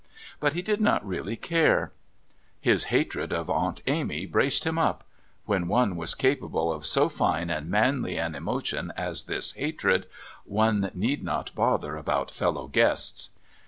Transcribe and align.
But 0.39 0.53
he 0.53 0.63
did 0.63 0.81
not 0.81 1.05
really 1.05 1.35
care. 1.35 1.91
His 2.59 2.85
hatred 2.85 3.31
of 3.31 3.51
Aunt 3.51 3.83
Amy 3.85 4.25
braced 4.25 4.63
him 4.63 4.79
up; 4.79 5.03
when 5.45 5.67
one 5.67 5.95
was 5.95 6.15
capable 6.15 6.73
of 6.73 6.87
so 6.87 7.07
fine 7.07 7.51
and 7.51 7.69
manly 7.69 8.17
an 8.17 8.33
emotion 8.33 8.91
as 8.97 9.25
this 9.25 9.51
hatred, 9.51 10.07
one 10.43 10.89
need 10.95 11.23
not 11.23 11.53
bother 11.53 11.97
about 11.97 12.31
fellow 12.31 12.65
guests. 12.67 13.29